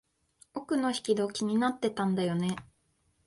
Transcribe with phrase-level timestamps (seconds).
[0.55, 2.55] 奥の引き戸、気になってたんだよね。